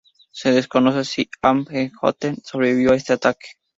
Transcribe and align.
Se 0.31 0.51
desconoce 0.51 1.05
si 1.05 1.29
Amenhotep 1.43 2.39
sobrevivió 2.43 2.93
a 2.93 2.95
este 2.95 3.13
ataque. 3.13 3.49